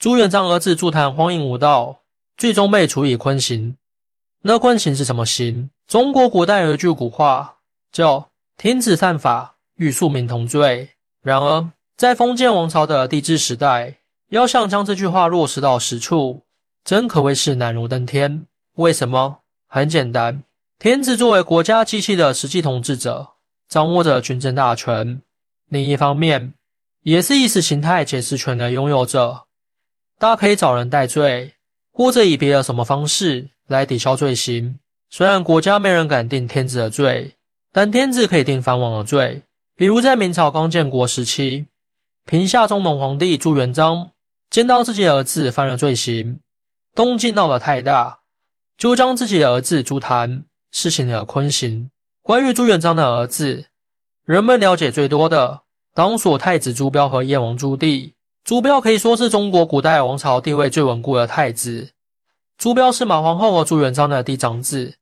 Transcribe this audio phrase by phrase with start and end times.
[0.00, 2.00] 朱元璋儿子朱谭荒淫无道，
[2.38, 3.76] 最终被处以坤刑。
[4.40, 5.68] 那坤刑是什么刑？
[5.86, 7.58] 中国古代有一句古话
[7.92, 10.88] 叫“天子犯法，与庶民同罪”。
[11.20, 13.98] 然而，在封建王朝的帝制时代，
[14.30, 16.44] 要想将这句话落实到实处，
[16.82, 18.46] 真可谓是难如登天。
[18.76, 19.40] 为什么？
[19.66, 20.42] 很简单，
[20.78, 23.32] 天子作为国家机器的实际统治者，
[23.68, 25.20] 掌握着军政大权；
[25.68, 26.54] 另一方面，
[27.02, 29.42] 也是意识形态解释权的拥有者。
[30.20, 31.54] 大家可以找人代罪，
[31.94, 34.78] 或者以别的什么方式来抵消罪行。
[35.08, 37.36] 虽然国家没人敢定天子的罪，
[37.72, 39.44] 但天子可以定藩王的罪。
[39.74, 41.68] 比如在明朝刚建国时期，
[42.26, 44.10] 平夏中农皇帝朱元璋
[44.50, 46.38] 见到自己的儿子犯了罪行，
[46.94, 48.18] 动静闹得太大。
[48.76, 51.90] 就将自己的儿子朱谭施行了坤刑。
[52.20, 53.64] 关于朱元璋的儿子，
[54.26, 55.62] 人们了解最多的，
[55.94, 58.12] 当属太子朱标和燕王朱棣。
[58.44, 61.90] 朱标可以说是中国古代王朝地位最稳固的太子。
[62.58, 64.96] 朱标是马皇后和朱元璋的嫡长子，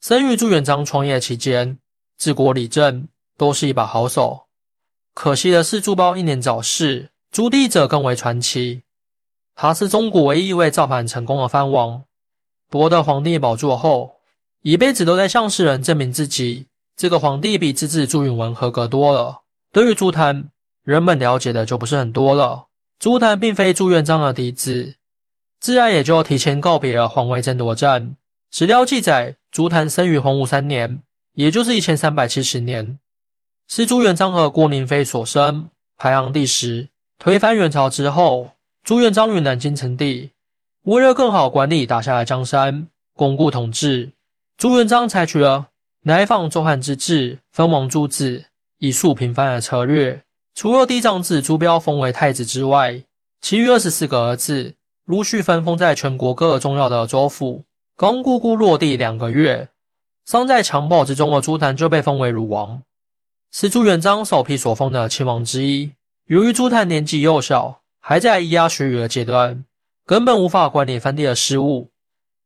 [0.00, 1.78] 生于朱元璋创业期间，
[2.16, 4.46] 治国理政都是一把好手。
[5.12, 7.10] 可惜的是，朱标英年早逝。
[7.32, 8.82] 朱棣者更为传奇，
[9.54, 12.04] 他是中国唯一一位造反成功的藩王。
[12.70, 14.20] 夺得皇帝宝座后，
[14.62, 19.42] 一辈子都在向世人证明自己，这个皇帝比自治朱允文合格多了。
[19.70, 20.50] 对于朱谭，
[20.82, 22.65] 人们了解的就不是很多了。
[22.98, 24.94] 朱谭并非朱元璋的嫡子，
[25.60, 28.16] 自然也就提前告别了皇位争夺战。
[28.50, 31.02] 史料记载，朱谭生于洪武三年，
[31.34, 32.98] 也就是一千三百七十年，
[33.68, 36.88] 是朱元璋和郭宁妃所生，排行第十。
[37.18, 38.52] 推翻元朝之后，
[38.82, 40.30] 朱元璋于南京称帝。
[40.82, 44.12] 为了更好管理打下的江山，巩固统治，
[44.56, 45.68] 朱元璋采取了
[46.02, 48.44] 乃仿周汉之治，分王诸子，
[48.78, 50.22] 以速平藩的策略。
[50.56, 53.02] 除了嫡长子朱标封为太子之外，
[53.42, 57.62] 其余二十四个儿子陆续分封在全国各个重要的州府。
[57.94, 59.68] 刚姑姑落地两个月，
[60.24, 62.82] 尚在襁褓之中的朱谭就被封为鲁王，
[63.52, 65.92] 是朱元璋首批所封的亲王之一。
[66.24, 69.62] 由于朱谭年纪幼小，还在咿呀学语的阶段。
[70.06, 71.90] 根本无法管理藩地的事务，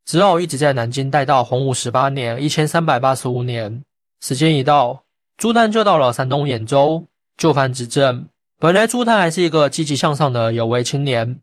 [0.04, 3.84] 只好一直在南京待到洪武十八年（一千三百八十五年）。
[4.20, 5.04] 时间一到，
[5.36, 7.04] 朱谭就到了山东兖州
[7.40, 8.28] 就藩执政。
[8.58, 11.40] 本来朱谭还是一个积极向上的有为青年，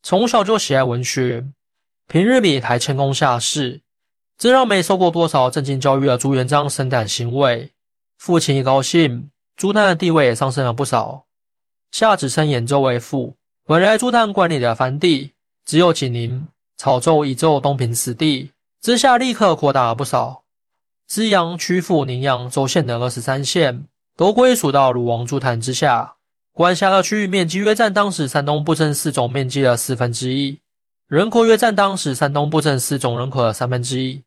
[0.00, 1.44] 从小就喜爱文学，
[2.06, 3.80] 平日里还谦恭下士，
[4.38, 7.72] 这让没受过多少正经教育的朱元璋深感欣慰。
[8.16, 11.24] 父亲一高兴，朱谭的地位也上升了不少，
[11.90, 13.34] 下旨称兖州为父。
[13.66, 15.32] 本来朱谭管理的藩地。
[15.66, 18.50] 只有济宁、潮州、宜州、东平四地，
[18.80, 20.42] 之下立刻扩大了不少。
[21.06, 23.84] 资阳、曲阜、宁阳州县等二十三县
[24.20, 26.16] 都归属到鲁王朱谭之下，
[26.52, 30.60] 管辖的区域面积约占当时山东布政四总面积的四分之一，
[31.08, 34.22] 人口约占当时山东布政四总人口的三分之一。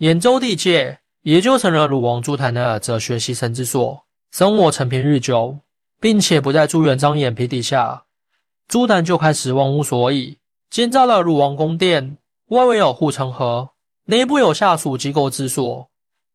[0.00, 5.56] 兖州地界也就成了鲁王朱谭的哲学栖身之所，生活成平日久，
[5.98, 8.04] 并且不在朱元璋眼皮底下，
[8.68, 10.36] 朱谭就开始忘乎所以。
[10.68, 12.18] 建造了鲁王宫殿，
[12.48, 13.70] 外围有护城河，
[14.04, 15.88] 内部有下属机构之所，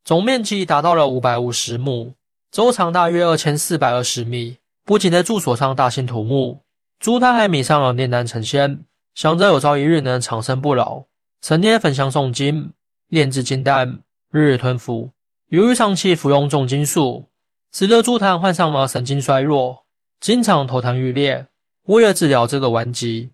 [0.04, 2.16] 总面积达到了五百五十亩，
[2.56, 4.56] 周长大约二千四百二十米。
[4.86, 6.62] 不仅在住所上大兴土木，
[7.00, 11.04] 朱他还迷上了炼丹成仙，想着有朝一日能长生不老，
[11.42, 12.72] 成天焚香诵经，
[13.10, 14.00] 炼制金丹，
[14.32, 15.12] 日日吞服。
[15.50, 17.26] 由于长期服用重金属，
[17.74, 19.84] 使得朱檀患上了神经衰弱，
[20.22, 21.46] 经常头疼欲裂。
[21.88, 23.32] 为了治疗这个顽疾，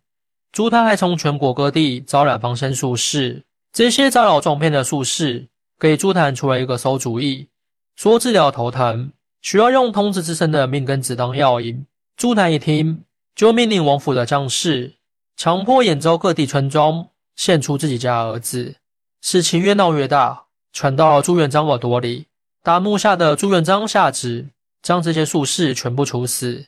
[0.51, 7.49] 朱他还从全国各地招揽防身术士，这些招摇撞骗的术士给朱檀出了一个馊主意，
[7.95, 11.85] 说治疗头疼需要用童子之身的命根子当药引。
[12.17, 13.03] 朱谭一听，
[13.35, 14.95] 就命令王府的将士
[15.35, 18.75] 强迫兖州各地村庄献出自己家儿子。
[19.21, 22.27] 事情越闹越大，传到了朱元璋耳朵里。
[22.63, 24.49] 大怒下的朱元璋下旨
[24.83, 26.67] 将这些术士全部处死，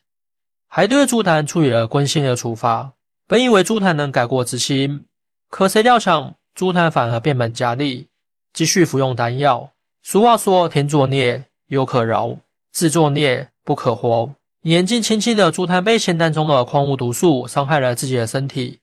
[0.68, 2.94] 还对朱谭处以了关心的处罚。
[3.28, 5.06] 本以为朱谭能改过自新，
[5.50, 8.08] 可谁料想朱谭反而变本加厉，
[8.54, 9.72] 继续服用丹药。
[10.06, 12.38] 俗话说：“天作孽犹可饶，
[12.74, 14.30] 自作孽不可活。”
[14.64, 18.80] 年纪轻轻的朱谭被仙丹中的矿物毒素伤害了自己的身体，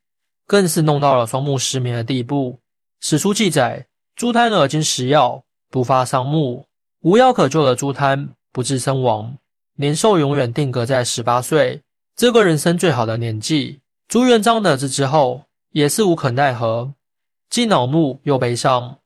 [0.46, 2.58] 更是弄到了双目失明的地步。
[3.00, 3.86] 史书记载，
[4.16, 6.64] 朱谭耳经食药，不发伤目，
[7.02, 9.36] 无药可救的朱谭不治身亡，
[9.76, 11.82] 年寿永远定格在十八岁，
[12.16, 13.80] 这个人生最好的年纪。
[14.08, 15.42] 朱元璋得知之后，
[15.72, 16.94] 也是无可奈何，
[17.50, 18.98] 既恼怒又悲伤，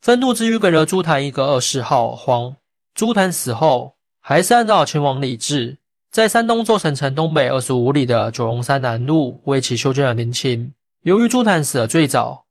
[0.00, 2.54] 愤怒之余给了朱谭一个二世号“皇”。
[2.94, 5.76] 朱谭死后，还是按照秦王李治
[6.10, 10.72] 在山东周省城东北二十五里的九龙山南麓为其修建了陵寝。
[11.02, 12.44] 由于朱坛死的最早，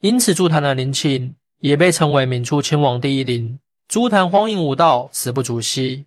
[0.00, 3.58] 因此朱坛的陵寝也被称为明初亲王第一陵。
[3.86, 6.06] 朱坛荒淫无道，死不足惜。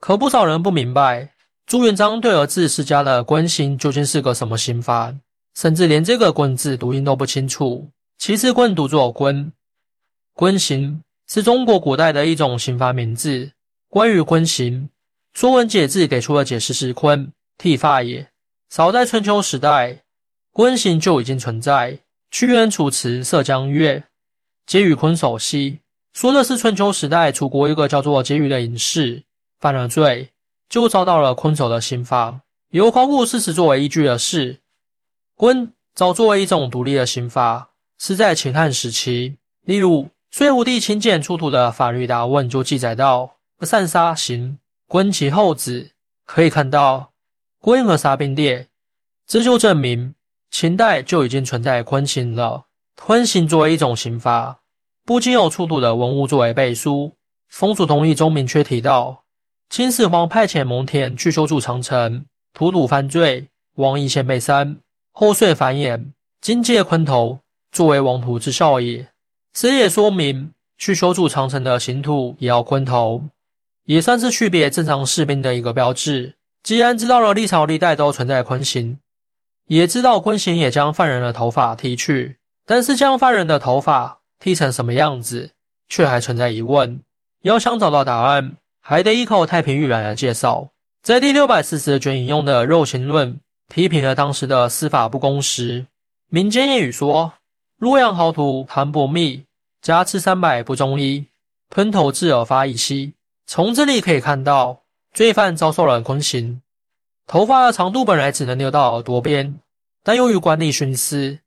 [0.00, 1.32] 可不少人不明白，
[1.66, 5.14] 朱元璋对儿子施加的关心究竟是个什么刑罚，
[5.54, 7.88] 甚至连这个“棍”字读音都不清楚。
[8.18, 9.52] 其实“棍”读作“棍”，
[10.38, 13.50] 官刑是中国古代的一种刑罚名字。
[13.88, 14.84] 关于官刑，
[15.36, 18.30] 《说文解字》给出的解释是：“坤，剃发也。”
[18.70, 20.04] 早在春秋时代，
[20.52, 21.98] 官刑就已经存在。
[22.30, 23.98] 屈原《楚辞·涉江月》
[24.64, 25.80] 皆与坤守兮，
[26.12, 29.24] 说的是春秋时代楚国一个叫做婕妤的隐士。
[29.58, 30.30] 犯了罪，
[30.68, 32.42] 就遭到了坤守的刑罚。
[32.70, 34.60] 由考古事实作为依据的是，
[35.34, 39.36] 坤早作为一种独立的刑罚，是在秦汉时期。
[39.64, 45.92] 例如，《隋武帝亲建出土的法律答问》就记载到：“散沙刑，坤其后子。”
[46.26, 47.12] 可以看到，
[47.60, 48.68] 坤和杀并列，
[49.26, 50.14] 这就证明
[50.50, 52.66] 秦代就已经存在坤刑了。
[52.96, 54.60] 坤刑作为一种刑罚，
[55.06, 57.12] 不仅有出土的文物作为背书，
[57.48, 59.24] 《风俗通义》中明确提到。
[59.70, 64.78] 秦始皇派遣蒙恬去修筑长城，荼毒犯罪，王邑先被删。
[65.12, 67.38] 后遂繁衍，今借昆头，
[67.72, 69.08] 作为王图之效也。
[69.60, 73.24] 此也说明，去修筑长城的刑徒也要昆头，
[73.86, 76.36] 也算是区别正常士兵的一个标志。
[76.62, 79.00] 既然知道了历朝历代都存在坤刑，
[79.66, 85.50] 也知道坤刑也将犯人的头发剃去，但是将犯人的头发剃成什么样子，
[85.88, 87.00] 却还存在疑问。
[87.42, 88.54] 要想找到答案。
[88.80, 90.68] 还得依靠太平御览来介绍，
[91.02, 93.34] 在第六百四十卷引用的《肉刑论》
[93.74, 95.86] 批评了当时的司法不公时，
[96.28, 97.32] 民间谚语说
[97.76, 99.44] ：“洛阳豪徒谈薄密，
[99.88, 101.28] 加持三百不中一，
[101.70, 103.14] 吞头至耳发一息。”
[103.48, 104.82] 从这里可以看到，
[105.14, 106.60] 罪犯遭受了坤刑，
[107.26, 109.58] 头发的长度本来只能留到耳朵边，
[110.04, 111.38] 但由于官吏徇私，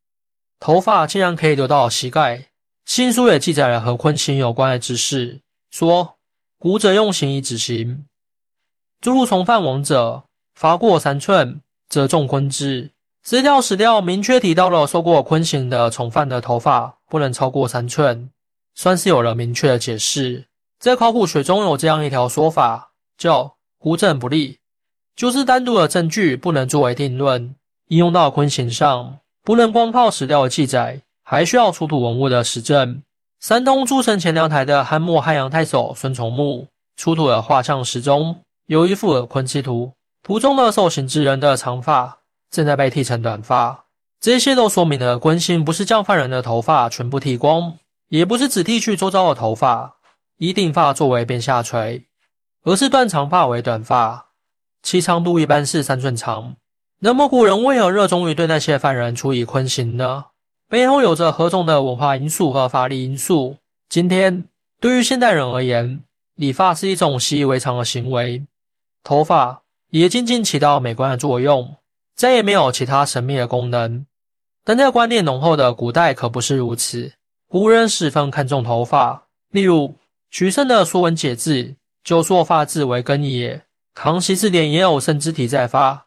[0.60, 2.48] 头发竟然可以留到膝盖。
[2.84, 6.16] 新书也记载了和坤刑有关的知识，说。
[6.58, 8.06] 古者用刑以止刑，
[9.00, 10.24] 诸如从犯王者，
[10.56, 12.90] 罚过三寸，则重坤之。
[13.22, 18.30] 资料史料明确提到了受过坤刑的从犯的头发不能超过三寸，
[18.74, 20.46] 算是有了明确的解释。
[20.80, 24.60] 在考古学中有这样一条说法，叫“孤证不立”，
[25.14, 27.54] 就是单独的证据不能作为定论。
[27.90, 33.04] 应用到坤刑上，不能光靠史料的记载，还需要出土文物的实证。
[33.42, 39.92] 山东诸城前凉台的汉末汉阳太守孙崇墓出土的画像石中，有一幅耳坤之图，
[40.24, 42.20] 图中的受刑之人的长发
[42.50, 43.84] 正在被剃成短发。
[44.22, 47.80] 这些都说明了坤刑不是将犯人的头发全部剃光，
[48.10, 49.96] 也不是只剃去周遭的头发，
[50.38, 52.06] 以顶发作为边下垂，
[52.64, 54.28] 而是断长发为短发，
[54.84, 56.56] 其长度一般是三寸长。
[57.00, 60.26] 那么古人为何热衷于对那些犯人处以坤刑呢？
[60.70, 63.58] 背后有着何种的文化因素和法律因素？
[63.90, 64.46] 今天
[64.80, 66.04] 对于现代人而言，
[66.36, 68.46] 理发是一种习以为常的行为，
[69.04, 71.78] 头发也仅仅起到美观的作用，
[72.16, 74.06] 再也没有其他神秘的功能。
[74.64, 77.14] 但在观念浓厚的古代可不是如此，
[77.48, 79.28] 古人十分看重头发。
[79.52, 79.96] 例如，
[80.30, 81.54] 徐慎的《说文解字》
[82.04, 83.64] 就说：“发字为根也。”
[83.94, 86.06] 康熙字典也有“生之体在发，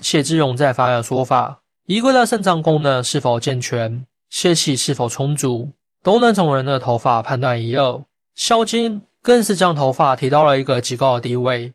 [0.00, 1.62] 谢之容在发”的说法。
[1.86, 5.70] 一个的肾脏功能是否健全，血气是否充足，
[6.02, 7.84] 都能从人的头发判断一二。
[8.34, 11.72] 《孝经》更是将头发提到了一个极高的地位，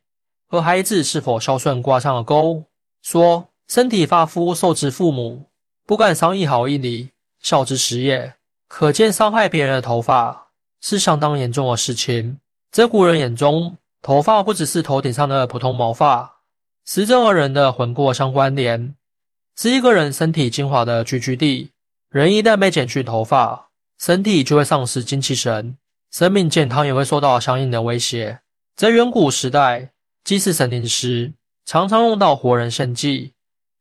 [0.48, 2.64] 和孩子是否孝顺挂上了钩，
[3.02, 5.46] 说身体发肤受之父母，
[5.88, 8.34] 不敢伤一毫一厘，孝之始也。
[8.68, 10.50] 可见伤害别人的头发
[10.82, 12.40] 是相当严重的事情。
[12.70, 16.40] 在古人眼中，头发不只是头顶上的普通毛发，
[16.84, 18.94] 死者和人的魂魄相关联。
[19.56, 21.72] 是一个人身体精华的聚居地。
[22.10, 25.78] 人一旦被剪去头发，身体就会丧失精气神，
[26.12, 28.42] 生命健康也会受到相应的威胁。
[28.76, 29.92] 在远古时代，
[30.26, 31.32] 祭祀神灵时，
[31.64, 33.32] 常常用到活人献祭。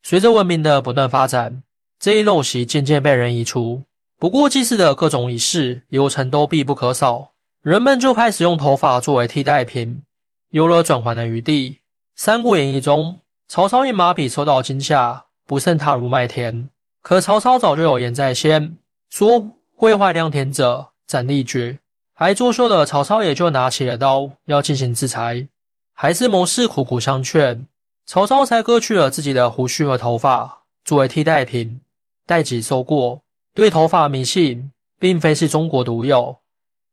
[0.04, 1.64] 随着文明的不断发展，
[1.98, 3.82] 这一陋习渐渐被人移除。
[4.18, 10.02] 不过，祭祀的各种仪式流程都必不可少，人们就开始用头发作为替代品，
[10.50, 11.70] 有了转圜的余地。
[12.14, 15.24] 《三国演义》中，曹操因马匹受到惊吓。
[15.48, 16.68] 不慎踏入麦田，
[17.02, 18.76] 可曹操早就有言在先，
[19.08, 21.78] 说会坏良田者斩立决，
[22.12, 25.46] 还作秀的曹操也就拿起了刀要进行制裁。
[25.94, 27.68] 还是谋士苦苦相劝，
[28.06, 31.80] 曹操才割去了自己的胡须和头发作为替代品，
[32.26, 33.23] 代己受过。
[33.54, 36.37] 对头发迷信，并非是中国独有，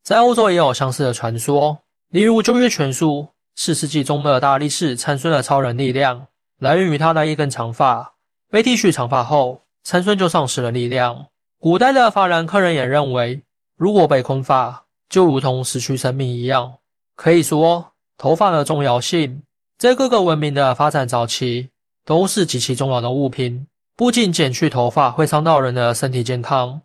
[0.01, 1.79] 在欧洲也有相似的传说。
[2.09, 6.27] 例如《旧约全书》四世纪中的大力士参孙的超人力量
[6.59, 8.13] 来源于他的一根长发，
[8.49, 11.25] 被剃去长发后，参孙就丧失了力量。
[11.59, 13.41] 古代的法兰克人也认为，
[13.75, 16.75] 如果被空发，就如同失去生命一样。
[17.15, 19.43] 可以说，头发的重要性
[19.77, 21.69] 在各个文明的发展早期
[22.05, 23.67] 都是极其重要的物品。
[23.95, 26.81] 不仅剪去头发会伤到人的身体健康，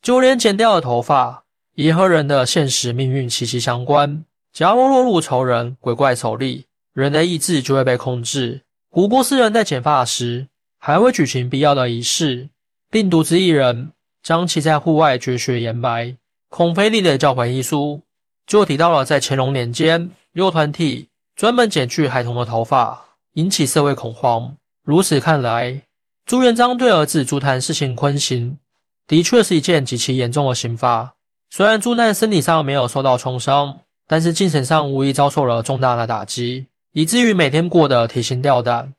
[0.00, 1.42] 就连剪掉的头发
[1.74, 4.24] 也和人的现实命运息息相关。
[4.52, 8.62] 假如落入仇人、鬼怪手里，人的意志就会被控制。
[8.90, 10.46] 古波斯人在剪发时
[10.78, 12.48] 还会举行必要的仪式，
[12.90, 13.90] 并独自一人
[14.22, 16.14] 将其在户外绝学研白。
[16.48, 18.02] 孔飞力的教诲遗书
[18.46, 24.54] 就提到了，在乾隆年间，有团体专门剪去孩童的头发，引起社会恐慌。
[24.84, 25.82] 如此看来，
[26.24, 28.58] 朱元璋对儿子朱谭施行坤刑，
[29.06, 31.14] 的确是一件极其严重的刑罚。
[31.50, 38.94] 虽然朱谭身体上没有受到创伤，但是精神上无疑遭受了重大的打击，以至于每天过得提心吊胆。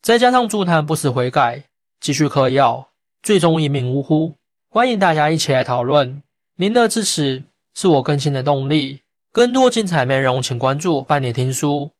[0.00, 1.64] 再加上朱谭不思悔改，
[2.00, 2.88] 继续嗑药，
[3.22, 4.34] 最终一命呜呼。
[4.70, 6.22] 欢迎大家一起来讨论，
[6.56, 7.42] 您的支持
[7.74, 9.00] 是我更新的动力。
[9.32, 11.90] 更多精彩内容，请关注半年听书。